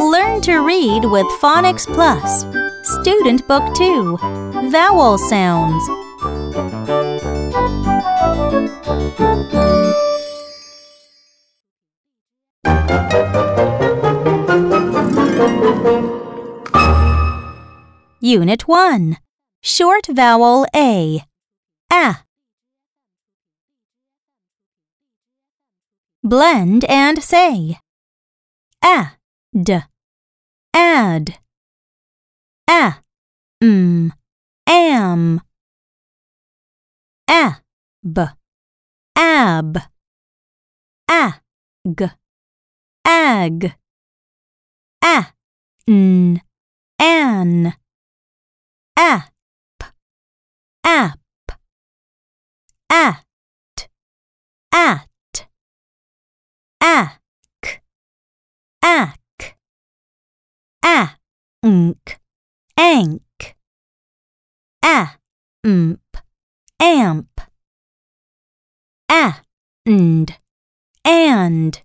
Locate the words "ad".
28.82-29.84